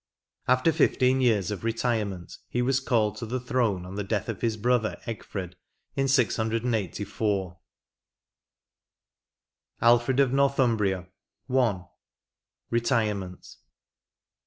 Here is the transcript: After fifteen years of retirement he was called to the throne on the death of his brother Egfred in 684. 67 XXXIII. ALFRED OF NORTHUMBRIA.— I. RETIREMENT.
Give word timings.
After 0.47 0.71
fifteen 0.71 1.21
years 1.21 1.51
of 1.51 1.63
retirement 1.63 2.39
he 2.49 2.63
was 2.63 2.79
called 2.79 3.17
to 3.17 3.27
the 3.27 3.39
throne 3.39 3.85
on 3.85 3.93
the 3.93 4.03
death 4.03 4.29
of 4.29 4.41
his 4.41 4.57
brother 4.57 4.97
Egfred 5.05 5.53
in 5.95 6.07
684. 6.07 6.57
67 7.05 7.05
XXXIII. 7.05 7.57
ALFRED 9.87 10.19
OF 10.19 10.33
NORTHUMBRIA.— 10.33 11.07
I. 11.67 11.83
RETIREMENT. 12.71 13.45